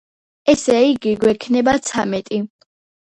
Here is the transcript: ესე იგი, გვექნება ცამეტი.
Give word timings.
ესე 0.53 0.77
იგი, 0.85 1.13
გვექნება 1.23 1.75
ცამეტი. 1.91 2.41